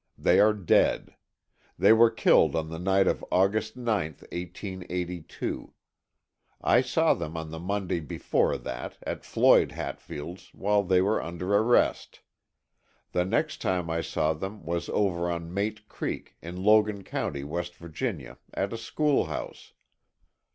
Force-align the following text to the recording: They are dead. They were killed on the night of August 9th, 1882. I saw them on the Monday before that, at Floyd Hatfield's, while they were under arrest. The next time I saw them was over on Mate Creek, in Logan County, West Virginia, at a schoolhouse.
They 0.17 0.39
are 0.39 0.53
dead. 0.55 1.15
They 1.77 1.93
were 1.93 2.09
killed 2.09 2.55
on 2.55 2.69
the 2.69 2.79
night 2.79 3.05
of 3.05 3.23
August 3.31 3.77
9th, 3.77 4.23
1882. 4.33 5.75
I 6.59 6.81
saw 6.81 7.13
them 7.13 7.37
on 7.37 7.51
the 7.51 7.59
Monday 7.59 7.99
before 7.99 8.57
that, 8.57 8.97
at 9.03 9.23
Floyd 9.23 9.73
Hatfield's, 9.73 10.55
while 10.55 10.81
they 10.81 11.01
were 11.03 11.21
under 11.21 11.53
arrest. 11.55 12.21
The 13.11 13.25
next 13.25 13.61
time 13.61 13.91
I 13.91 14.01
saw 14.01 14.33
them 14.33 14.65
was 14.65 14.89
over 14.89 15.29
on 15.29 15.53
Mate 15.53 15.87
Creek, 15.87 16.35
in 16.41 16.63
Logan 16.63 17.03
County, 17.03 17.43
West 17.43 17.75
Virginia, 17.75 18.39
at 18.55 18.73
a 18.73 18.79
schoolhouse. 18.79 19.73